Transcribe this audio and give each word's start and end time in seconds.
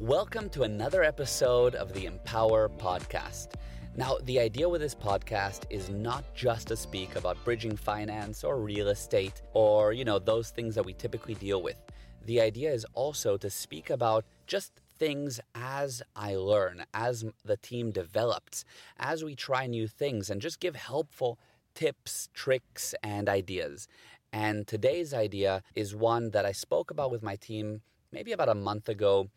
Welcome 0.00 0.48
to 0.50 0.62
another 0.62 1.02
episode 1.02 1.74
of 1.74 1.92
the 1.92 2.06
Empower 2.06 2.68
Podcast. 2.68 3.54
Now, 3.96 4.18
the 4.22 4.38
idea 4.38 4.68
with 4.68 4.80
this 4.80 4.94
podcast 4.94 5.64
is 5.70 5.90
not 5.90 6.36
just 6.36 6.68
to 6.68 6.76
speak 6.76 7.16
about 7.16 7.44
bridging 7.44 7.76
finance 7.76 8.44
or 8.44 8.60
real 8.60 8.90
estate 8.90 9.42
or, 9.54 9.92
you 9.92 10.04
know, 10.04 10.20
those 10.20 10.50
things 10.50 10.76
that 10.76 10.86
we 10.86 10.92
typically 10.92 11.34
deal 11.34 11.60
with. 11.60 11.82
The 12.26 12.40
idea 12.40 12.70
is 12.70 12.86
also 12.94 13.36
to 13.38 13.50
speak 13.50 13.90
about 13.90 14.24
just 14.46 14.70
things 15.00 15.40
as 15.56 16.00
I 16.14 16.36
learn, 16.36 16.84
as 16.94 17.24
the 17.44 17.56
team 17.56 17.90
develops, 17.90 18.64
as 19.00 19.24
we 19.24 19.34
try 19.34 19.66
new 19.66 19.88
things, 19.88 20.30
and 20.30 20.40
just 20.40 20.60
give 20.60 20.76
helpful 20.76 21.40
tips, 21.74 22.28
tricks, 22.32 22.94
and 23.02 23.28
ideas. 23.28 23.88
And 24.32 24.64
today's 24.64 25.12
idea 25.12 25.64
is 25.74 25.96
one 25.96 26.30
that 26.30 26.46
I 26.46 26.52
spoke 26.52 26.92
about 26.92 27.10
with 27.10 27.24
my 27.24 27.34
team 27.34 27.80
maybe 28.12 28.30
about 28.30 28.48
a 28.48 28.54
month 28.54 28.88
ago 28.88 29.28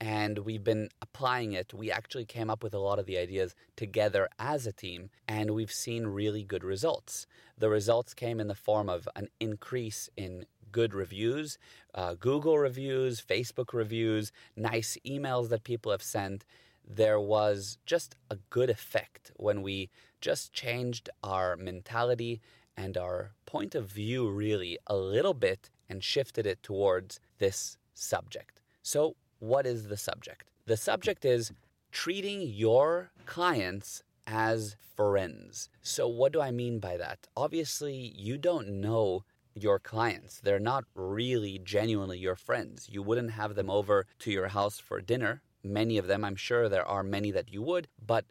and 0.00 0.38
we've 0.38 0.64
been 0.64 0.88
applying 1.02 1.52
it. 1.52 1.74
We 1.74 1.90
actually 1.90 2.24
came 2.24 2.48
up 2.48 2.62
with 2.62 2.72
a 2.72 2.78
lot 2.78 2.98
of 2.98 3.06
the 3.06 3.18
ideas 3.18 3.54
together 3.76 4.28
as 4.38 4.66
a 4.66 4.72
team, 4.72 5.10
and 5.28 5.50
we've 5.50 5.72
seen 5.72 6.06
really 6.06 6.42
good 6.42 6.64
results. 6.64 7.26
The 7.58 7.68
results 7.68 8.14
came 8.14 8.40
in 8.40 8.48
the 8.48 8.54
form 8.54 8.88
of 8.88 9.08
an 9.14 9.28
increase 9.38 10.08
in 10.16 10.46
good 10.72 10.94
reviews, 10.94 11.58
uh, 11.94 12.14
Google 12.14 12.58
reviews, 12.58 13.20
Facebook 13.20 13.72
reviews, 13.72 14.32
nice 14.56 14.96
emails 15.06 15.48
that 15.50 15.64
people 15.64 15.92
have 15.92 16.02
sent. 16.02 16.44
There 16.86 17.20
was 17.20 17.78
just 17.84 18.14
a 18.30 18.38
good 18.48 18.70
effect 18.70 19.32
when 19.36 19.62
we 19.62 19.90
just 20.20 20.52
changed 20.52 21.10
our 21.22 21.56
mentality 21.56 22.40
and 22.76 22.96
our 22.96 23.32
point 23.46 23.74
of 23.74 23.86
view, 23.86 24.30
really, 24.30 24.78
a 24.86 24.96
little 24.96 25.34
bit 25.34 25.70
and 25.88 26.02
shifted 26.02 26.46
it 26.46 26.62
towards 26.62 27.20
this 27.38 27.76
subject. 27.94 28.60
So, 28.82 29.16
what 29.40 29.66
is 29.66 29.88
the 29.88 29.96
subject? 29.96 30.50
The 30.66 30.76
subject 30.76 31.24
is 31.24 31.52
treating 31.90 32.42
your 32.42 33.10
clients 33.26 34.02
as 34.26 34.76
friends. 34.96 35.68
So, 35.82 36.06
what 36.06 36.32
do 36.32 36.40
I 36.40 36.50
mean 36.50 36.78
by 36.78 36.96
that? 36.96 37.26
Obviously, 37.36 38.12
you 38.16 38.38
don't 38.38 38.68
know 38.80 39.24
your 39.54 39.78
clients. 39.78 40.40
They're 40.40 40.60
not 40.60 40.84
really 40.94 41.58
genuinely 41.58 42.18
your 42.18 42.36
friends. 42.36 42.88
You 42.88 43.02
wouldn't 43.02 43.32
have 43.32 43.54
them 43.54 43.68
over 43.68 44.06
to 44.20 44.30
your 44.30 44.48
house 44.48 44.78
for 44.78 45.00
dinner. 45.00 45.42
Many 45.64 45.98
of 45.98 46.06
them, 46.06 46.24
I'm 46.24 46.36
sure 46.36 46.68
there 46.68 46.86
are 46.86 47.02
many 47.02 47.30
that 47.32 47.52
you 47.52 47.62
would, 47.62 47.88
but 48.04 48.24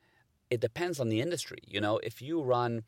it 0.50 0.62
depends 0.62 1.00
on 1.00 1.10
the 1.10 1.22
industry. 1.22 1.60
You 1.68 1.82
know, 1.82 1.98
if 1.98 2.22
you 2.22 2.42
run 2.42 2.84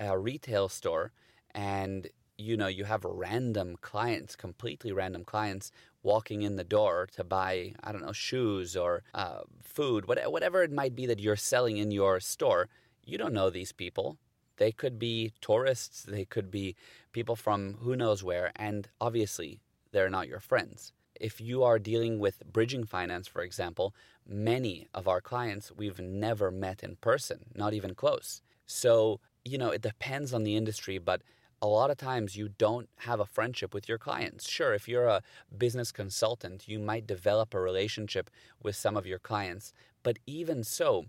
a 0.00 0.18
retail 0.18 0.68
store 0.68 1.12
and 1.54 2.08
you 2.38 2.56
know 2.56 2.66
you 2.66 2.84
have 2.84 3.04
random 3.04 3.76
clients 3.80 4.36
completely 4.36 4.92
random 4.92 5.24
clients 5.24 5.70
walking 6.02 6.42
in 6.42 6.56
the 6.56 6.64
door 6.64 7.08
to 7.10 7.24
buy 7.24 7.72
i 7.82 7.90
don't 7.90 8.02
know 8.04 8.12
shoes 8.12 8.76
or 8.76 9.02
uh, 9.14 9.40
food 9.62 10.06
whatever 10.06 10.62
it 10.62 10.70
might 10.70 10.94
be 10.94 11.06
that 11.06 11.18
you're 11.18 11.36
selling 11.36 11.78
in 11.78 11.90
your 11.90 12.20
store 12.20 12.68
you 13.06 13.16
don't 13.16 13.32
know 13.32 13.48
these 13.48 13.72
people. 13.72 14.18
They 14.58 14.72
could 14.72 14.98
be 14.98 15.32
tourists 15.40 16.02
they 16.02 16.24
could 16.24 16.50
be 16.50 16.74
people 17.12 17.36
from 17.36 17.74
who 17.80 17.94
knows 17.94 18.22
where 18.24 18.52
and 18.56 18.88
obviously 19.00 19.60
they're 19.92 20.10
not 20.10 20.28
your 20.28 20.40
friends. 20.40 20.92
If 21.18 21.40
you 21.40 21.62
are 21.62 21.78
dealing 21.78 22.18
with 22.18 22.42
bridging 22.52 22.84
finance 22.84 23.28
for 23.28 23.42
example 23.42 23.94
many 24.26 24.88
of 24.92 25.06
our 25.06 25.20
clients 25.20 25.70
we've 25.70 26.00
never 26.00 26.50
met 26.50 26.82
in 26.82 26.96
person 26.96 27.44
not 27.54 27.74
even 27.74 27.94
close. 27.94 28.42
So 28.66 29.20
you 29.44 29.56
know 29.58 29.70
it 29.70 29.82
depends 29.82 30.34
on 30.34 30.42
the 30.42 30.56
industry 30.56 30.98
but 30.98 31.22
a 31.62 31.66
lot 31.66 31.90
of 31.90 31.96
times 31.96 32.36
you 32.36 32.48
don't 32.48 32.88
have 32.98 33.20
a 33.20 33.26
friendship 33.26 33.72
with 33.72 33.88
your 33.88 33.98
clients. 33.98 34.48
Sure, 34.48 34.74
if 34.74 34.88
you're 34.88 35.06
a 35.06 35.22
business 35.56 35.90
consultant, 35.92 36.68
you 36.68 36.78
might 36.78 37.06
develop 37.06 37.54
a 37.54 37.60
relationship 37.60 38.30
with 38.62 38.76
some 38.76 38.96
of 38.96 39.06
your 39.06 39.18
clients. 39.18 39.72
But 40.02 40.18
even 40.26 40.64
so, 40.64 41.06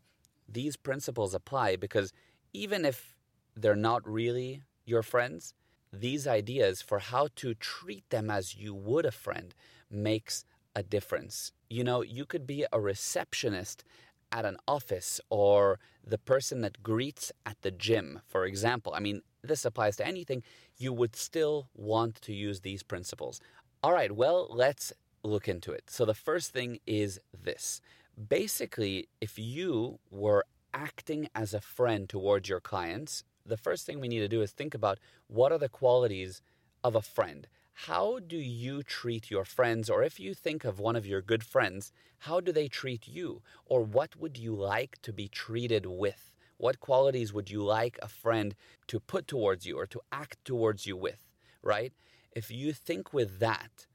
these 0.48 0.78
principles 0.78 1.34
apply 1.34 1.76
because 1.76 2.14
even 2.54 2.86
if 2.86 3.14
they're 3.55 3.76
not 3.76 4.08
really 4.08 4.64
your 4.86 5.04
friends, 5.04 5.54
these 5.92 6.27
ideas 6.27 6.82
for 6.82 7.00
how 7.00 7.27
to 7.36 7.54
treat 7.54 8.10
them 8.10 8.30
as 8.30 8.55
you 8.55 8.73
would 8.73 9.05
a 9.05 9.11
friend 9.11 9.54
makes 9.89 10.45
a 10.76 10.83
difference. 10.83 11.52
You 11.70 11.83
know, 11.83 12.02
you 12.02 12.26
could 12.26 12.48
be 12.48 12.66
a 12.71 12.80
receptionist 12.80 13.83
at 14.32 14.45
an 14.45 14.58
office 14.67 15.20
or 15.30 15.80
the 16.05 16.17
person 16.17 16.61
that 16.61 16.83
greets 16.83 17.32
at 17.45 17.61
the 17.61 17.71
gym, 17.71 18.21
for 18.27 18.45
example. 18.45 18.93
I 18.95 18.99
mean, 18.99 19.21
this 19.43 19.65
applies 19.65 19.95
to 19.98 20.08
anything, 20.08 20.43
you 20.77 20.93
would 20.93 21.15
still 21.15 21.70
want 21.76 22.21
to 22.21 22.33
use 22.33 22.61
these 22.61 22.83
principles. 22.83 23.39
All 23.83 23.93
right, 23.93 24.11
well, 24.11 24.48
let's 24.49 24.93
look 25.23 25.48
into 25.48 25.71
it. 25.71 25.89
So 25.89 26.05
the 26.05 26.14
first 26.14 26.52
thing 26.52 26.80
is 26.86 27.20
this. 27.43 27.82
Basically, 28.30 29.08
if 29.21 29.38
you 29.38 29.99
were 30.10 30.45
acting 30.73 31.30
as 31.36 31.54
a 31.54 31.61
friend 31.61 32.09
towards 32.09 32.49
your 32.49 32.59
clients, 32.59 33.23
the 33.45 33.58
first 33.58 33.86
thing 33.86 33.99
we 33.99 34.08
need 34.08 34.20
to 34.20 34.27
do 34.27 34.42
is 34.42 34.52
think 34.52 34.73
about 34.73 34.99
what 35.27 35.52
are 35.52 35.58
the 35.58 35.70
qualities 35.70 36.42
of 36.83 36.95
a 36.95 37.02
friend. 37.02 37.48
How 37.86 38.17
do 38.17 38.38
you 38.38 38.82
treat 38.82 39.30
your 39.30 39.45
friends? 39.45 39.88
Or 39.88 40.02
if 40.02 40.20
you 40.20 40.33
think 40.33 40.65
of 40.65 40.80
one 40.80 40.95
of 40.95 41.05
your 41.05 41.21
good 41.21 41.43
friends, 41.43 41.92
how 42.17 42.39
do 42.39 42.52
they 42.52 42.67
treat 42.67 43.08
you? 43.08 43.43
Or 43.67 43.83
what 43.83 44.15
would 44.15 44.36
you 44.36 44.55
like 44.55 44.98
to 45.04 45.14
be 45.14 45.27
treated 45.27 45.86
with? 45.86 46.33
What 46.58 46.80
qualities 46.80 47.33
would 47.33 47.52
you 47.52 47.64
like 47.64 47.99
a 48.02 48.08
friend 48.08 48.55
to 48.88 48.99
put 48.99 49.27
towards 49.27 49.67
you 49.67 49.77
or 49.77 49.86
to 49.86 50.02
act 50.11 50.43
towards 50.43 50.88
you 50.88 50.98
with, 50.98 51.30
right? 51.61 51.93
If 52.32 52.49
you 52.49 52.73
think 52.73 53.14
with 53.14 53.38
that, 53.39 53.86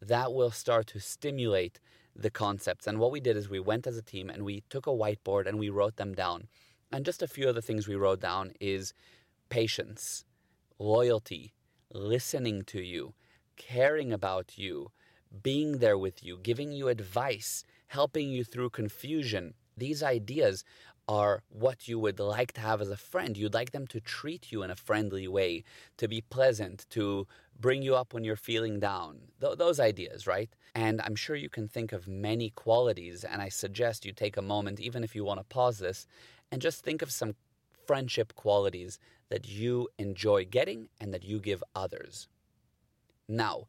that 0.00 0.32
will 0.32 0.52
start 0.52 0.86
to 0.88 1.00
stimulate 1.00 1.80
the 2.14 2.30
concepts. 2.30 2.86
And 2.86 3.00
what 3.00 3.10
we 3.10 3.18
did 3.20 3.36
is 3.36 3.50
we 3.50 3.58
went 3.58 3.88
as 3.88 3.98
a 3.98 4.02
team 4.02 4.30
and 4.30 4.44
we 4.44 4.62
took 4.70 4.86
a 4.86 4.90
whiteboard 4.90 5.46
and 5.48 5.58
we 5.58 5.68
wrote 5.68 5.96
them 5.96 6.14
down. 6.14 6.46
And 6.92 7.04
just 7.04 7.22
a 7.22 7.28
few 7.28 7.48
of 7.48 7.56
the 7.56 7.62
things 7.62 7.88
we 7.88 7.96
wrote 7.96 8.20
down 8.20 8.52
is 8.60 8.94
patience, 9.48 10.24
loyalty, 10.78 11.54
listening 11.92 12.62
to 12.66 12.80
you, 12.80 13.14
caring 13.68 14.12
about 14.12 14.58
you, 14.58 14.90
being 15.42 15.78
there 15.78 15.98
with 15.98 16.22
you, 16.24 16.38
giving 16.42 16.72
you 16.72 16.88
advice, 16.88 17.64
helping 17.88 18.28
you 18.30 18.44
through 18.44 18.70
confusion. 18.70 19.54
These 19.76 20.02
ideas 20.02 20.64
are 21.08 21.42
what 21.48 21.88
you 21.88 21.98
would 21.98 22.20
like 22.20 22.52
to 22.52 22.60
have 22.60 22.80
as 22.80 22.90
a 22.90 22.96
friend. 22.96 23.36
You'd 23.36 23.54
like 23.54 23.72
them 23.72 23.86
to 23.88 24.00
treat 24.00 24.52
you 24.52 24.62
in 24.62 24.70
a 24.70 24.76
friendly 24.76 25.26
way, 25.26 25.64
to 25.96 26.06
be 26.08 26.20
pleasant, 26.20 26.86
to 26.90 27.26
bring 27.58 27.82
you 27.82 27.94
up 27.96 28.14
when 28.14 28.24
you're 28.24 28.36
feeling 28.36 28.78
down. 28.78 29.18
Th- 29.40 29.58
those 29.58 29.80
ideas, 29.80 30.26
right? 30.26 30.50
And 30.74 31.00
I'm 31.00 31.16
sure 31.16 31.36
you 31.36 31.48
can 31.48 31.68
think 31.68 31.92
of 31.92 32.08
many 32.08 32.50
qualities, 32.50 33.24
and 33.24 33.42
I 33.42 33.48
suggest 33.48 34.04
you 34.04 34.12
take 34.12 34.36
a 34.36 34.42
moment, 34.42 34.80
even 34.80 35.02
if 35.04 35.14
you 35.14 35.24
want 35.24 35.40
to 35.40 35.44
pause 35.44 35.78
this, 35.78 36.06
and 36.50 36.62
just 36.62 36.84
think 36.84 37.02
of 37.02 37.10
some 37.10 37.34
friendship 37.86 38.34
qualities 38.34 38.98
that 39.28 39.48
you 39.48 39.88
enjoy 39.98 40.44
getting 40.44 40.88
and 41.00 41.12
that 41.12 41.24
you 41.24 41.40
give 41.40 41.64
others. 41.74 42.28
Now, 43.28 43.66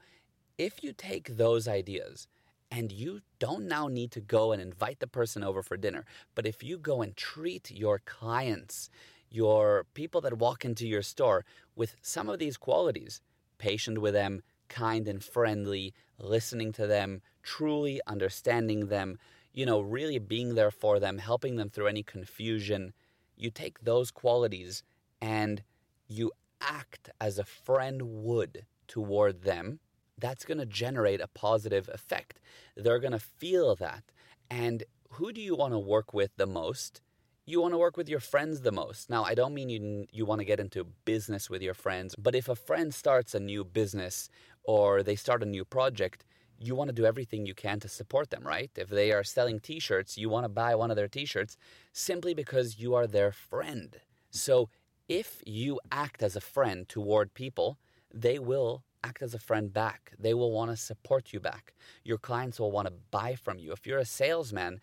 if 0.57 0.83
you 0.83 0.93
take 0.93 1.37
those 1.37 1.67
ideas 1.67 2.27
and 2.73 2.91
you 2.91 3.21
don't 3.37 3.67
now 3.67 3.87
need 3.87 4.09
to 4.11 4.19
go 4.19 4.51
and 4.51 4.59
invite 4.59 4.99
the 4.99 5.05
person 5.05 5.43
over 5.43 5.61
for 5.61 5.77
dinner. 5.77 6.05
But 6.33 6.47
if 6.47 6.63
you 6.63 6.79
go 6.79 7.03
and 7.03 7.15
treat 7.15 7.69
your 7.69 7.99
clients, 7.99 8.89
your 9.29 9.85
people 9.93 10.21
that 10.21 10.39
walk 10.39 10.65
into 10.65 10.87
your 10.87 11.03
store 11.03 11.45
with 11.75 11.95
some 12.01 12.29
of 12.29 12.39
these 12.39 12.57
qualities, 12.57 13.21
patient 13.59 13.99
with 13.99 14.15
them, 14.15 14.41
kind 14.69 15.07
and 15.07 15.23
friendly, 15.23 15.93
listening 16.17 16.71
to 16.71 16.87
them, 16.87 17.21
truly 17.43 18.01
understanding 18.07 18.87
them, 18.87 19.19
you 19.53 19.67
know, 19.67 19.79
really 19.79 20.17
being 20.17 20.55
there 20.55 20.71
for 20.71 20.99
them, 20.99 21.19
helping 21.19 21.57
them 21.57 21.69
through 21.69 21.85
any 21.85 22.01
confusion, 22.01 22.91
you 23.37 23.51
take 23.51 23.83
those 23.83 24.09
qualities 24.09 24.81
and 25.21 25.61
you 26.07 26.31
act 26.59 27.11
as 27.21 27.37
a 27.37 27.43
friend 27.43 28.01
would 28.01 28.65
toward 28.93 29.35
them 29.43 29.79
that's 30.17 30.45
going 30.45 30.57
to 30.57 30.65
generate 30.65 31.21
a 31.21 31.27
positive 31.27 31.89
effect. 31.89 32.39
They're 32.75 32.99
going 32.99 33.13
to 33.13 33.19
feel 33.19 33.75
that. 33.75 34.03
And 34.49 34.83
who 35.11 35.31
do 35.31 35.41
you 35.41 35.55
want 35.55 35.73
to 35.73 35.79
work 35.79 36.13
with 36.13 36.31
the 36.37 36.45
most? 36.45 37.01
You 37.45 37.61
want 37.61 37.73
to 37.73 37.77
work 37.77 37.97
with 37.97 38.07
your 38.07 38.21
friends 38.21 38.61
the 38.61 38.71
most. 38.71 39.09
Now, 39.09 39.23
I 39.23 39.33
don't 39.35 39.53
mean 39.53 39.69
you, 39.69 40.07
you 40.11 40.25
want 40.25 40.39
to 40.39 40.45
get 40.45 40.59
into 40.59 40.85
business 41.03 41.49
with 41.49 41.61
your 41.61 41.73
friends, 41.73 42.15
but 42.15 42.35
if 42.35 42.47
a 42.47 42.55
friend 42.55 42.93
starts 42.93 43.35
a 43.35 43.39
new 43.39 43.63
business 43.65 44.29
or 44.63 45.03
they 45.03 45.17
start 45.17 45.43
a 45.43 45.53
new 45.55 45.65
project, 45.65 46.25
you 46.57 46.73
want 46.75 46.87
to 46.87 46.93
do 47.01 47.05
everything 47.05 47.45
you 47.45 47.53
can 47.53 47.79
to 47.81 47.89
support 47.89 48.29
them, 48.29 48.43
right? 48.47 48.71
If 48.77 48.89
they 48.89 49.11
are 49.11 49.23
selling 49.23 49.59
t 49.59 49.79
shirts, 49.79 50.17
you 50.17 50.29
want 50.29 50.45
to 50.45 50.49
buy 50.49 50.75
one 50.75 50.91
of 50.91 50.95
their 50.95 51.09
t 51.09 51.25
shirts 51.25 51.57
simply 51.91 52.33
because 52.33 52.79
you 52.79 52.95
are 52.95 53.07
their 53.07 53.33
friend. 53.33 53.89
So 54.29 54.69
if 55.09 55.41
you 55.45 55.81
act 55.91 56.23
as 56.23 56.37
a 56.37 56.47
friend 56.55 56.87
toward 56.87 57.33
people, 57.33 57.77
they 58.13 58.39
will 58.39 58.83
act 59.03 59.21
as 59.21 59.33
a 59.33 59.39
friend 59.39 59.73
back. 59.73 60.13
They 60.17 60.33
will 60.33 60.51
want 60.51 60.71
to 60.71 60.77
support 60.77 61.33
you 61.33 61.39
back. 61.39 61.73
Your 62.03 62.17
clients 62.17 62.59
will 62.59 62.71
want 62.71 62.87
to 62.87 62.93
buy 63.11 63.35
from 63.35 63.57
you. 63.57 63.71
If 63.71 63.85
you're 63.85 63.99
a 63.99 64.05
salesman, 64.05 64.79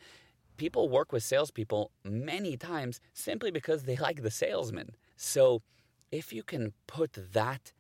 people 0.56 0.88
work 0.88 1.12
with 1.12 1.22
salespeople 1.22 1.90
many 2.04 2.56
times 2.56 3.00
simply 3.14 3.50
because 3.50 3.84
they 3.84 3.96
like 3.96 4.22
the 4.22 4.30
salesman. 4.30 4.90
So 5.16 5.62
if 6.10 6.32
you 6.32 6.42
can 6.42 6.72
put 6.86 7.16
that 7.32 7.72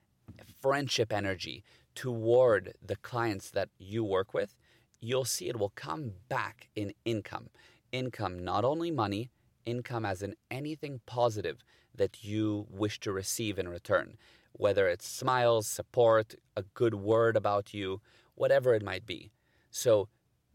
friendship 0.60 1.12
energy 1.12 1.64
toward 1.94 2.74
the 2.84 2.96
clients 2.96 3.50
that 3.50 3.68
you 3.78 4.04
work 4.04 4.32
with, 4.32 4.54
you'll 5.00 5.24
see 5.24 5.48
it 5.48 5.58
will 5.58 5.72
come 5.74 6.12
back 6.28 6.68
in 6.74 6.92
income. 7.04 7.48
Income, 7.92 8.44
not 8.44 8.64
only 8.64 8.90
money, 8.90 9.30
income 9.66 10.06
as 10.06 10.22
in 10.22 10.36
anything 10.50 11.00
positive 11.06 11.64
that 11.94 12.22
you 12.22 12.66
wish 12.70 13.00
to 13.00 13.12
receive 13.12 13.58
in 13.58 13.68
return, 13.68 14.16
whether 14.52 14.88
it's 14.88 15.08
smiles, 15.08 15.66
support, 15.66 16.34
a 16.56 16.62
good 16.74 16.94
word 16.94 17.36
about 17.36 17.72
you, 17.72 18.00
whatever 18.34 18.74
it 18.74 18.82
might 18.82 19.06
be. 19.06 19.30
So 19.70 20.08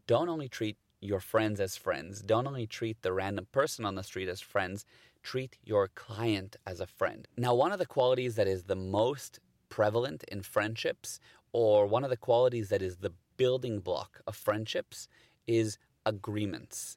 don't 0.06 0.28
only 0.28 0.48
treat 0.48 0.76
your 1.00 1.20
friends 1.20 1.60
as 1.60 1.76
friends, 1.76 2.22
don't 2.22 2.46
only 2.46 2.66
treat 2.66 3.02
the 3.02 3.12
random 3.12 3.46
person 3.52 3.84
on 3.84 3.94
the 3.94 4.02
street 4.02 4.28
as 4.28 4.40
friends, 4.40 4.84
treat 5.22 5.56
your 5.64 5.88
client 5.88 6.56
as 6.66 6.80
a 6.80 6.86
friend. 6.86 7.26
Now, 7.36 7.54
one 7.54 7.72
of 7.72 7.78
the 7.78 7.86
qualities 7.86 8.36
that 8.36 8.46
is 8.46 8.64
the 8.64 8.76
most 8.76 9.40
prevalent 9.68 10.24
in 10.24 10.42
friendships, 10.42 11.18
or 11.52 11.86
one 11.86 12.04
of 12.04 12.10
the 12.10 12.16
qualities 12.16 12.68
that 12.68 12.82
is 12.82 12.98
the 12.98 13.12
building 13.36 13.80
block 13.80 14.20
of 14.26 14.36
friendships, 14.36 15.08
is 15.46 15.78
agreements. 16.04 16.96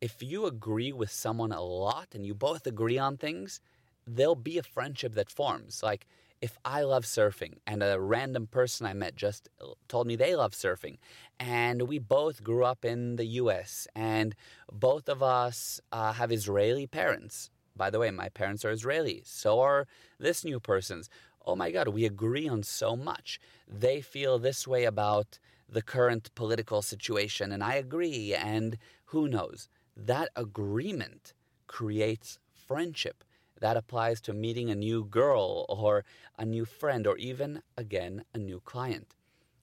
If 0.00 0.22
you 0.22 0.46
agree 0.46 0.92
with 0.92 1.10
someone 1.10 1.52
a 1.52 1.62
lot 1.62 2.08
and 2.14 2.24
you 2.24 2.34
both 2.34 2.66
agree 2.66 2.98
on 2.98 3.16
things, 3.16 3.60
there'll 4.06 4.34
be 4.34 4.58
a 4.58 4.62
friendship 4.62 5.14
that 5.14 5.30
forms. 5.30 5.82
Like, 5.82 6.06
if 6.40 6.58
I 6.64 6.82
love 6.82 7.04
surfing 7.04 7.58
and 7.66 7.82
a 7.82 8.00
random 8.00 8.46
person 8.46 8.86
I 8.86 8.94
met 8.94 9.14
just 9.14 9.48
told 9.88 10.06
me 10.06 10.16
they 10.16 10.34
love 10.34 10.52
surfing, 10.52 10.96
and 11.38 11.82
we 11.82 11.98
both 11.98 12.42
grew 12.42 12.64
up 12.64 12.84
in 12.84 13.16
the 13.16 13.26
US, 13.26 13.86
and 13.94 14.34
both 14.72 15.08
of 15.08 15.22
us 15.22 15.80
uh, 15.92 16.12
have 16.14 16.32
Israeli 16.32 16.86
parents. 16.86 17.50
By 17.76 17.90
the 17.90 17.98
way, 17.98 18.10
my 18.10 18.28
parents 18.30 18.64
are 18.64 18.70
Israeli, 18.70 19.22
so 19.24 19.60
are 19.60 19.86
this 20.18 20.44
new 20.44 20.60
person's. 20.60 21.08
Oh 21.46 21.56
my 21.56 21.70
God, 21.70 21.88
we 21.88 22.04
agree 22.04 22.48
on 22.48 22.62
so 22.62 22.96
much. 22.96 23.40
They 23.66 24.00
feel 24.00 24.38
this 24.38 24.66
way 24.66 24.84
about 24.84 25.38
the 25.68 25.82
current 25.82 26.34
political 26.34 26.82
situation, 26.82 27.52
and 27.52 27.62
I 27.62 27.74
agree, 27.74 28.34
and 28.34 28.76
who 29.06 29.28
knows? 29.28 29.68
That 29.96 30.30
agreement 30.36 31.34
creates 31.66 32.38
friendship 32.52 33.24
that 33.60 33.76
applies 33.76 34.20
to 34.22 34.32
meeting 34.32 34.70
a 34.70 34.74
new 34.74 35.04
girl 35.04 35.66
or 35.68 36.04
a 36.38 36.44
new 36.44 36.64
friend 36.64 37.06
or 37.06 37.16
even, 37.18 37.62
again, 37.76 38.24
a 38.34 38.38
new 38.38 38.60
client. 38.60 39.14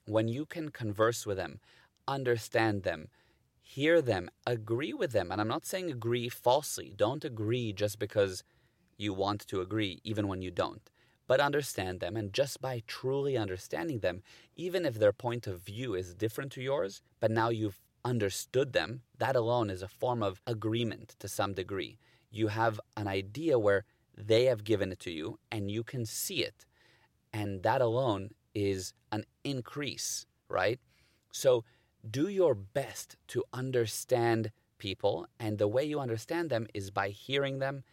When 0.06 0.28
you 0.28 0.46
can 0.46 0.70
converse 0.70 1.26
with 1.26 1.38
them, 1.38 1.60
understand 2.08 2.84
them, 2.84 3.10
hear 3.62 4.02
them, 4.02 4.30
agree 4.46 4.94
with 4.94 5.12
them, 5.12 5.32
and 5.32 5.42
I'm 5.42 5.48
not 5.48 5.66
saying 5.66 5.92
agree 5.92 6.30
falsely, 6.30 6.94
don't 6.96 7.26
agree 7.26 7.74
just 7.74 8.00
because 8.00 8.44
you 8.98 9.14
want 9.14 9.46
to 9.48 9.62
agree, 9.62 10.00
even 10.04 10.28
when 10.28 10.42
you 10.42 10.52
don't, 10.52 10.90
but 11.28 11.40
understand 11.42 12.00
them. 12.00 12.16
And 12.16 12.34
just 12.34 12.62
by 12.62 12.84
truly 12.88 13.38
understanding 13.38 14.00
them, 14.00 14.24
even 14.56 14.86
if 14.86 14.96
their 14.96 15.12
point 15.12 15.46
of 15.48 15.60
view 15.60 15.94
is 15.94 16.14
different 16.14 16.52
to 16.54 16.62
yours, 16.62 17.02
but 17.20 17.30
now 17.30 17.50
you've 17.50 17.82
understood 18.06 18.72
them, 18.72 19.02
that 19.18 19.36
alone 19.36 19.70
is 19.70 19.82
a 19.82 19.88
form 19.88 20.24
of 20.24 20.42
agreement 20.48 21.16
to 21.20 21.28
some 21.28 21.54
degree 21.54 22.00
you 22.32 22.48
have 22.48 22.80
an 22.96 23.08
idea 23.08 23.58
where 23.58 23.86
they 24.18 24.46
have 24.46 24.64
given 24.64 24.92
it 24.92 25.00
to 25.00 25.12
you 25.12 25.40
and 25.52 25.70
you 25.70 25.84
can 25.84 26.06
see 26.06 26.44
it. 26.44 26.66
And 27.32 27.64
that 27.64 27.82
alone 27.82 28.32
is 28.56 28.94
an 29.12 29.26
increase, 29.44 30.26
right? 30.50 30.80
So 31.32 31.64
do 32.10 32.28
your 32.28 32.56
best 32.56 33.16
to 33.30 33.44
understand 33.54 34.52
people. 34.80 35.28
And 35.40 35.58
the 35.58 35.68
way 35.68 35.84
you 35.84 36.00
understand 36.00 36.50
them 36.50 36.68
is 36.74 36.92
by 36.92 37.10
hearing 37.10 37.60
them, 37.60 37.84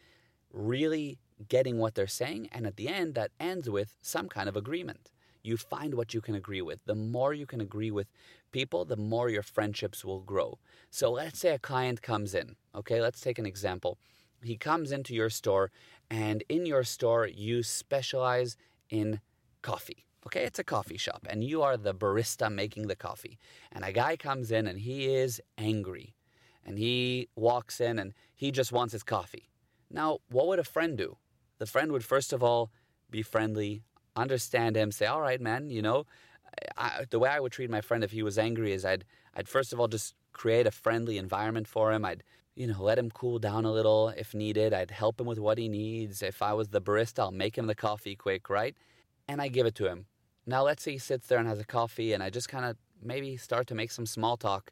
really 0.53 1.19
getting 1.49 1.79
what 1.79 1.95
they're 1.95 2.07
saying. 2.07 2.49
And 2.53 2.67
at 2.67 2.77
the 2.77 2.89
end, 2.89 3.15
that 3.15 3.33
ends 3.41 3.69
with 3.69 3.97
some 4.01 4.29
kind 4.29 4.49
of 4.49 4.57
agreement. 4.57 5.11
You 5.43 5.59
find 5.59 5.95
what 5.95 6.15
you 6.15 6.23
can 6.23 6.35
agree 6.35 6.63
with. 6.63 6.79
The 6.87 6.95
more 6.95 7.35
you 7.35 7.45
can 7.45 7.61
agree 7.61 7.91
with 7.91 8.07
people, 8.51 8.85
the 8.87 8.97
more 8.97 9.29
your 9.29 9.43
friendships 9.43 10.05
will 10.05 10.21
grow. 10.21 10.59
So 10.91 11.11
let's 11.11 11.39
say 11.39 11.51
a 11.51 11.59
client 11.59 12.01
comes 12.01 12.35
in. 12.35 12.57
Okay, 12.75 13.01
let's 13.03 13.21
take 13.21 13.39
an 13.39 13.47
example 13.47 13.99
he 14.47 14.57
comes 14.57 14.93
into 14.93 15.15
your 15.15 15.31
store, 15.31 15.71
and 16.11 16.43
in 16.49 16.67
your 16.67 16.85
store, 16.85 17.27
you 17.27 17.63
specialize 17.63 18.57
in 18.91 19.21
coffee. 19.63 20.07
Okay, 20.27 20.45
it's 20.45 20.59
a 20.59 20.65
coffee 20.65 20.97
shop, 20.97 21.27
and 21.29 21.45
you 21.45 21.63
are 21.63 21.77
the 21.77 21.95
barista 21.95 22.51
making 22.53 22.87
the 22.87 22.97
coffee. 22.97 23.39
And 23.73 23.85
a 23.85 23.93
guy 23.93 24.17
comes 24.17 24.51
in 24.51 24.67
and 24.67 24.81
he 24.81 25.15
is 25.15 25.41
angry. 25.59 26.15
And 26.65 26.79
he 26.79 27.29
walks 27.37 27.79
in 27.79 27.99
and 27.99 28.15
he 28.35 28.51
just 28.51 28.73
wants 28.73 28.93
his 28.93 29.03
coffee. 29.03 29.51
Now, 29.91 30.21
what 30.31 30.47
would 30.47 30.59
a 30.59 30.65
friend 30.65 30.97
do? 30.97 31.19
The 31.59 31.67
friend 31.67 31.93
would 31.93 32.05
first 32.05 32.33
of 32.33 32.43
all 32.43 32.71
be 33.11 33.23
friendly, 33.23 33.83
understand 34.17 34.77
him, 34.77 34.91
say, 34.91 35.05
"All 35.05 35.21
right, 35.21 35.41
man, 35.41 35.69
you 35.69 35.83
know, 35.83 36.07
I, 36.77 37.05
the 37.11 37.19
way 37.19 37.29
I 37.29 37.41
would 37.41 37.53
treat 37.53 37.71
my 37.71 37.81
friend 37.81 38.03
if 38.03 38.13
he 38.13 38.23
was 38.23 38.39
angry 38.39 38.73
is 38.73 38.85
I'd 38.85 39.05
I'd 39.35 39.49
first 39.49 39.73
of 39.73 39.81
all 39.81 39.89
just 39.89 40.15
create 40.33 40.67
a 40.67 40.71
friendly 40.71 41.19
environment 41.19 41.69
for 41.69 41.93
him. 41.93 42.05
I'd 42.05 42.23
you 42.57 42.67
know, 42.67 42.83
let 42.83 42.99
him 42.99 43.11
cool 43.11 43.39
down 43.39 43.65
a 43.65 43.73
little 43.73 44.11
if 44.11 44.35
needed. 44.35 44.73
I'd 44.73 44.91
help 44.91 45.21
him 45.21 45.27
with 45.27 45.39
what 45.39 45.59
he 45.59 45.69
needs. 45.69 46.23
If 46.23 46.43
I 46.43 46.53
was 46.53 46.69
the 46.69 46.81
barista, 46.81 47.21
I'll 47.21 47.33
make 47.33 47.59
him 47.59 47.67
the 47.67 47.75
coffee 47.75 48.15
quick, 48.15 48.49
right? 48.49 48.77
And 49.27 49.43
I 49.43 49.49
give 49.49 49.67
it 49.67 49.75
to 49.77 49.89
him. 49.89 50.07
Now, 50.47 50.63
let's 50.63 50.83
say 50.83 50.93
he 50.93 50.99
sits 50.99 51.27
there 51.27 51.39
and 51.39 51.49
has 51.49 51.59
a 51.59 51.65
coffee, 51.65 52.13
and 52.13 52.23
I 52.23 52.31
just 52.31 52.49
kind 52.49 52.65
of 52.65 52.77
maybe 53.03 53.37
start 53.37 53.67
to 53.69 53.75
make 53.75 53.91
some 53.91 54.07
small 54.07 54.37
talk. 54.37 54.71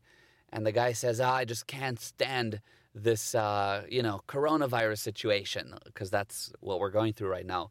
And 0.51 0.67
the 0.67 0.73
guy 0.73 0.93
says, 0.93 1.21
ah, 1.21 1.35
I 1.35 1.45
just 1.45 1.67
can't 1.67 1.99
stand 1.99 2.61
this, 2.95 3.35
uh, 3.35 3.85
you 3.89 4.03
know, 4.03 4.21
coronavirus 4.29 4.99
situation, 4.99 5.75
because 5.85 6.11
that's 6.11 6.53
what 6.61 6.79
we're 6.79 6.91
going 6.91 7.15
through 7.15 7.31
right 7.31 7.47
now. 7.47 7.71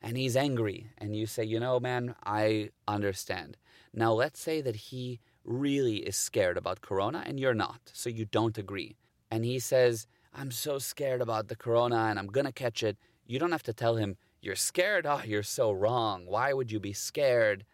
And 0.00 0.16
he's 0.16 0.36
angry. 0.36 0.86
And 0.96 1.14
you 1.14 1.26
say, 1.26 1.44
you 1.44 1.58
know, 1.58 1.80
man, 1.80 2.14
I 2.24 2.70
understand. 2.86 3.56
Now, 3.92 4.12
let's 4.12 4.40
say 4.40 4.60
that 4.60 4.76
he 4.76 5.20
really 5.44 5.96
is 5.96 6.16
scared 6.16 6.56
about 6.56 6.80
corona 6.80 7.24
and 7.26 7.40
you're 7.40 7.54
not, 7.54 7.80
so 7.92 8.08
you 8.08 8.24
don't 8.24 8.56
agree 8.56 8.96
and 9.30 9.44
he 9.44 9.58
says, 9.58 10.06
I'm 10.34 10.50
so 10.50 10.78
scared 10.78 11.20
about 11.20 11.48
the 11.48 11.56
corona 11.56 12.06
and 12.08 12.18
I'm 12.18 12.26
going 12.26 12.46
to 12.46 12.52
catch 12.52 12.82
it, 12.82 12.96
you 13.26 13.38
don't 13.38 13.52
have 13.52 13.62
to 13.64 13.72
tell 13.72 13.96
him, 13.96 14.16
You're 14.40 14.56
scared? 14.56 15.06
Oh, 15.06 15.22
you're 15.24 15.42
so 15.42 15.70
wrong. 15.70 16.26
Why 16.26 16.52
would 16.52 16.72
you 16.72 16.80
be 16.80 16.92
scared? 16.92 17.64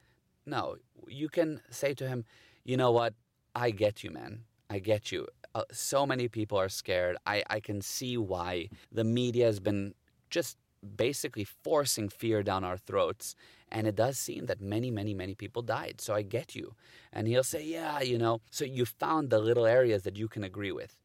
No, 0.44 0.76
you 1.08 1.29
can 1.29 1.61
say 1.70 1.94
to 1.94 2.08
him, 2.08 2.25
You 2.64 2.76
know 2.76 2.93
what? 2.93 3.14
I 3.55 3.70
get 3.70 4.05
you, 4.05 4.11
man. 4.11 4.44
I 4.69 4.81
get 4.81 5.12
you. 5.12 5.26
Uh, 5.55 5.62
so 5.73 6.05
many 6.06 6.29
people 6.29 6.58
are 6.58 6.69
scared. 6.69 7.17
I, 7.26 7.43
I 7.49 7.61
can 7.61 7.81
see 7.81 8.19
why 8.19 8.69
the 8.93 9.05
media 9.05 9.47
has 9.47 9.61
been 9.61 9.94
just 10.29 10.59
basically 10.97 11.44
forcing 11.44 12.09
fear 12.11 12.43
down 12.43 12.64
our 12.64 12.76
throats. 12.76 13.35
And 13.73 13.87
it 13.87 13.97
does 13.97 14.19
seem 14.19 14.47
that 14.47 14.61
many, 14.61 14.91
many, 14.91 15.14
many 15.14 15.35
people 15.35 15.62
died. 15.62 16.00
So 16.00 16.14
I 16.14 16.23
get 16.23 16.55
you. 16.55 16.75
And 17.12 17.26
he'll 17.26 17.43
say, 17.43 17.64
Yeah, 17.64 18.00
you 18.00 18.19
know. 18.19 18.41
So 18.50 18.64
you 18.64 18.85
found 18.85 19.31
the 19.31 19.38
little 19.38 19.67
areas 19.67 20.02
that 20.02 20.16
you 20.16 20.28
can 20.28 20.45
agree 20.45 20.73
with 20.73 20.99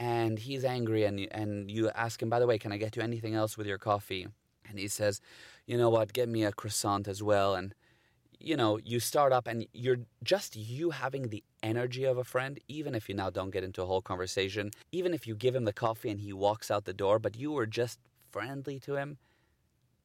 and 0.00 0.38
he's 0.38 0.64
angry 0.64 1.04
and 1.04 1.26
and 1.30 1.70
you 1.70 1.90
ask 1.90 2.22
him 2.22 2.28
by 2.28 2.38
the 2.38 2.46
way 2.46 2.58
can 2.58 2.72
i 2.72 2.76
get 2.76 2.96
you 2.96 3.02
anything 3.02 3.34
else 3.34 3.56
with 3.56 3.66
your 3.66 3.78
coffee? 3.78 4.26
And 4.68 4.78
he 4.78 4.88
says 4.88 5.20
you 5.66 5.76
know 5.76 5.90
what? 5.90 6.12
Get 6.12 6.28
me 6.28 6.44
a 6.44 6.52
croissant 6.52 7.08
as 7.08 7.22
well. 7.22 7.54
And 7.54 7.74
you 8.40 8.56
know 8.56 8.78
you 8.84 9.00
start 9.00 9.32
up 9.32 9.46
and 9.46 9.66
you're 9.72 10.00
just 10.22 10.56
you 10.56 10.90
having 10.90 11.28
the 11.28 11.42
energy 11.62 12.04
of 12.04 12.18
a 12.18 12.24
friend 12.24 12.60
even 12.68 12.94
if 12.94 13.08
you 13.08 13.14
now 13.14 13.30
don't 13.30 13.50
get 13.50 13.64
into 13.64 13.82
a 13.82 13.86
whole 13.86 14.00
conversation 14.00 14.70
even 14.92 15.12
if 15.12 15.26
you 15.26 15.34
give 15.34 15.54
him 15.54 15.64
the 15.64 15.72
coffee 15.72 16.10
and 16.10 16.20
he 16.20 16.32
walks 16.32 16.70
out 16.70 16.84
the 16.84 16.92
door 16.92 17.18
but 17.18 17.36
you 17.36 17.50
were 17.50 17.66
just 17.66 17.98
friendly 18.30 18.78
to 18.78 18.94
him 18.94 19.18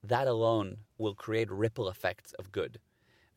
that 0.03 0.27
alone 0.27 0.77
will 0.97 1.13
create 1.13 1.49
ripple 1.51 1.87
effects 1.87 2.33
of 2.33 2.51
good 2.51 2.79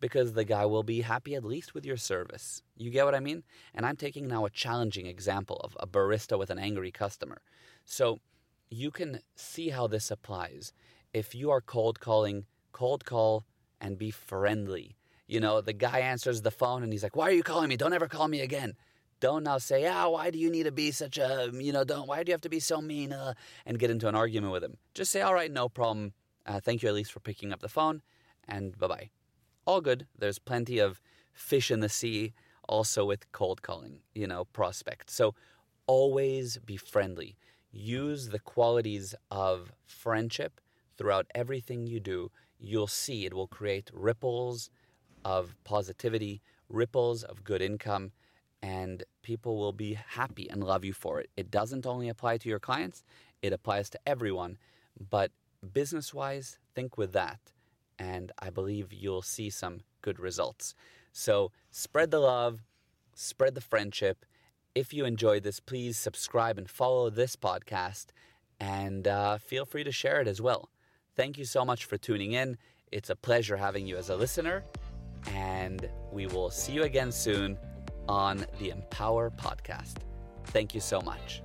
because 0.00 0.32
the 0.32 0.44
guy 0.44 0.66
will 0.66 0.82
be 0.82 1.00
happy 1.00 1.34
at 1.34 1.44
least 1.44 1.74
with 1.74 1.86
your 1.86 1.96
service. 1.96 2.62
You 2.76 2.90
get 2.90 3.04
what 3.04 3.14
I 3.14 3.20
mean? 3.20 3.42
And 3.74 3.86
I'm 3.86 3.96
taking 3.96 4.26
now 4.28 4.44
a 4.44 4.50
challenging 4.50 5.06
example 5.06 5.60
of 5.62 5.76
a 5.80 5.86
barista 5.86 6.38
with 6.38 6.50
an 6.50 6.58
angry 6.58 6.90
customer. 6.90 7.38
So 7.84 8.18
you 8.70 8.90
can 8.90 9.20
see 9.34 9.70
how 9.70 9.86
this 9.86 10.10
applies. 10.10 10.72
If 11.12 11.34
you 11.34 11.50
are 11.50 11.60
cold 11.60 12.00
calling, 12.00 12.46
cold 12.72 13.04
call 13.04 13.44
and 13.80 13.98
be 13.98 14.10
friendly. 14.10 14.96
You 15.26 15.40
know, 15.40 15.60
the 15.60 15.72
guy 15.72 16.00
answers 16.00 16.42
the 16.42 16.50
phone 16.50 16.82
and 16.82 16.92
he's 16.92 17.02
like, 17.02 17.16
Why 17.16 17.28
are 17.28 17.32
you 17.32 17.42
calling 17.42 17.68
me? 17.68 17.76
Don't 17.76 17.92
ever 17.92 18.08
call 18.08 18.28
me 18.28 18.40
again. 18.40 18.74
Don't 19.18 19.44
now 19.44 19.58
say, 19.58 19.86
Ah, 19.86 20.08
why 20.08 20.30
do 20.30 20.38
you 20.38 20.50
need 20.50 20.64
to 20.64 20.72
be 20.72 20.90
such 20.90 21.18
a, 21.18 21.50
you 21.52 21.72
know, 21.72 21.84
don't, 21.84 22.06
why 22.06 22.22
do 22.22 22.30
you 22.30 22.34
have 22.34 22.42
to 22.42 22.48
be 22.48 22.60
so 22.60 22.80
mean? 22.80 23.12
Uh, 23.12 23.34
and 23.64 23.78
get 23.78 23.90
into 23.90 24.08
an 24.08 24.14
argument 24.14 24.52
with 24.52 24.62
him. 24.62 24.76
Just 24.94 25.10
say, 25.10 25.22
All 25.22 25.34
right, 25.34 25.50
no 25.50 25.68
problem. 25.68 26.12
Uh, 26.44 26.60
thank 26.60 26.82
you 26.82 26.88
at 26.88 26.94
least 26.94 27.12
for 27.12 27.20
picking 27.20 27.52
up 27.52 27.60
the 27.60 27.68
phone 27.68 28.02
and 28.48 28.78
bye 28.78 28.86
bye 28.86 29.10
all 29.66 29.80
good. 29.80 30.06
There's 30.18 30.38
plenty 30.38 30.78
of 30.78 31.00
fish 31.32 31.70
in 31.70 31.80
the 31.80 31.88
sea 31.88 32.32
also 32.68 33.04
with 33.04 33.30
cold 33.32 33.62
calling, 33.62 34.00
you 34.14 34.26
know, 34.26 34.44
prospect. 34.46 35.10
So 35.10 35.34
always 35.86 36.58
be 36.58 36.76
friendly. 36.76 37.36
Use 37.72 38.28
the 38.28 38.38
qualities 38.38 39.14
of 39.30 39.72
friendship 39.84 40.60
throughout 40.96 41.26
everything 41.34 41.86
you 41.86 42.00
do. 42.00 42.30
You'll 42.58 42.86
see 42.86 43.26
it 43.26 43.34
will 43.34 43.46
create 43.46 43.90
ripples 43.92 44.70
of 45.24 45.54
positivity, 45.64 46.40
ripples 46.68 47.22
of 47.22 47.44
good 47.44 47.60
income, 47.60 48.12
and 48.62 49.04
people 49.22 49.58
will 49.58 49.72
be 49.72 49.94
happy 49.94 50.48
and 50.48 50.64
love 50.64 50.84
you 50.84 50.92
for 50.92 51.20
it. 51.20 51.30
It 51.36 51.50
doesn't 51.50 51.86
only 51.86 52.08
apply 52.08 52.38
to 52.38 52.48
your 52.48 52.58
clients, 52.58 53.04
it 53.42 53.52
applies 53.52 53.90
to 53.90 54.00
everyone. 54.06 54.58
But 55.10 55.30
business 55.72 56.14
wise, 56.14 56.58
think 56.74 56.96
with 56.96 57.12
that 57.12 57.38
and 57.98 58.32
I 58.38 58.50
believe 58.50 58.92
you'll 58.92 59.22
see 59.22 59.50
some 59.50 59.80
good 60.02 60.18
results. 60.18 60.74
So 61.12 61.52
spread 61.70 62.10
the 62.10 62.20
love, 62.20 62.60
spread 63.14 63.54
the 63.54 63.60
friendship. 63.60 64.24
If 64.74 64.92
you 64.92 65.04
enjoyed 65.04 65.42
this, 65.42 65.60
please 65.60 65.96
subscribe 65.96 66.58
and 66.58 66.68
follow 66.68 67.08
this 67.10 67.36
podcast 67.36 68.06
and 68.60 69.08
uh, 69.08 69.38
feel 69.38 69.64
free 69.64 69.84
to 69.84 69.92
share 69.92 70.20
it 70.20 70.28
as 70.28 70.40
well. 70.40 70.70
Thank 71.14 71.38
you 71.38 71.44
so 71.44 71.64
much 71.64 71.84
for 71.84 71.96
tuning 71.96 72.32
in. 72.32 72.58
It's 72.92 73.10
a 73.10 73.16
pleasure 73.16 73.56
having 73.56 73.86
you 73.86 73.96
as 73.96 74.10
a 74.10 74.16
listener, 74.16 74.62
and 75.28 75.88
we 76.12 76.26
will 76.26 76.50
see 76.50 76.72
you 76.72 76.84
again 76.84 77.10
soon 77.10 77.58
on 78.08 78.46
the 78.58 78.70
Empower 78.70 79.30
Podcast. 79.30 79.96
Thank 80.46 80.74
you 80.74 80.80
so 80.80 81.00
much. 81.00 81.42